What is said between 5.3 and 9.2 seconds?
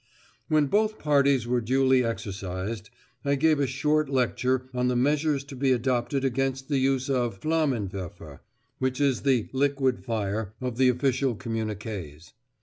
to be adopted against the use of Flammenwerfer, which